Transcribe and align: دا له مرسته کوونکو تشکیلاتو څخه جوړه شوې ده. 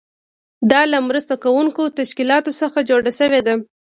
دا 0.71 0.81
له 0.91 0.97
مرسته 1.09 1.33
کوونکو 1.43 1.83
تشکیلاتو 1.99 2.51
څخه 2.61 2.79
جوړه 2.89 3.11
شوې 3.19 3.41
ده. 3.47 3.53